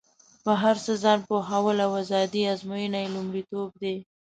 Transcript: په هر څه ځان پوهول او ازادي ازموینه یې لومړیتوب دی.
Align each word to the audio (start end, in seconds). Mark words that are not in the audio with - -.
په 0.43 0.51
هر 0.61 0.75
څه 0.85 0.91
ځان 1.03 1.19
پوهول 1.27 1.77
او 1.85 1.91
ازادي 2.03 2.41
ازموینه 2.53 2.97
یې 3.03 3.13
لومړیتوب 3.15 3.69
دی. 3.81 3.95